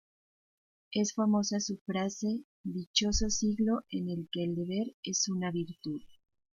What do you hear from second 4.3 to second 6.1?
que el deber es una virtud".